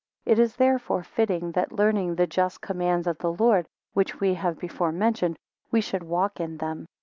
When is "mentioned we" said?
4.91-5.79